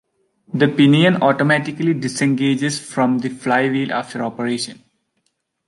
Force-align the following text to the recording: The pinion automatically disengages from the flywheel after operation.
The 0.51 0.67
pinion 0.67 1.21
automatically 1.21 1.93
disengages 1.93 2.79
from 2.79 3.19
the 3.19 3.29
flywheel 3.29 3.91
after 3.93 4.23
operation. 4.23 4.81